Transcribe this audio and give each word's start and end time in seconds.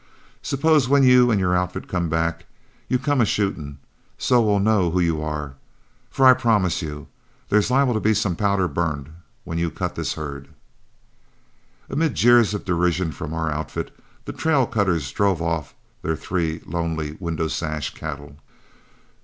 Suppose 0.41 0.89
when 0.89 1.03
you 1.03 1.29
and 1.29 1.39
your 1.39 1.55
outfit 1.55 1.87
come 1.87 2.09
back, 2.09 2.45
you 2.87 2.97
come 2.97 3.21
a 3.21 3.25
shooting, 3.25 3.77
so 4.17 4.41
we'll 4.41 4.57
know 4.57 4.89
who 4.89 4.99
you 4.99 5.21
are; 5.21 5.53
for 6.09 6.25
I 6.25 6.31
'll 6.31 6.41
promise 6.41 6.81
you 6.81 7.07
there's 7.49 7.69
liable 7.69 7.93
to 7.93 7.99
be 7.99 8.15
some 8.15 8.35
powder 8.35 8.67
burnt 8.67 9.09
when 9.43 9.59
you 9.59 9.69
cut 9.69 9.93
this 9.93 10.13
herd." 10.13 10.47
Amid 11.87 12.15
jeers 12.15 12.55
of 12.55 12.65
derision 12.65 13.11
from 13.11 13.31
our 13.31 13.51
outfit, 13.51 13.95
the 14.25 14.33
trail 14.33 14.65
cutters 14.65 15.11
drove 15.11 15.39
off 15.39 15.75
their 16.01 16.15
three 16.15 16.63
lonely 16.65 17.15
"Window 17.19 17.47
Sash" 17.47 17.93
cattle. 17.93 18.37